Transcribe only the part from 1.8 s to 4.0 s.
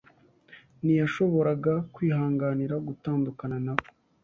kwihanganira gutandukana na we.